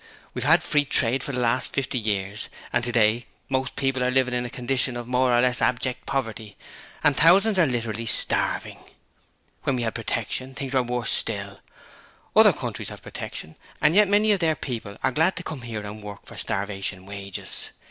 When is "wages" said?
17.05-17.69